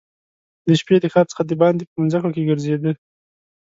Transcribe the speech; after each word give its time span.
د 0.65 0.67
شپې 0.79 0.95
د 1.01 1.05
ښار 1.13 1.25
څخه 1.31 1.43
دباندي 1.45 1.83
په 1.89 1.95
مځکو 2.03 2.29
کې 2.35 2.47
ګرځېد. 2.49 2.81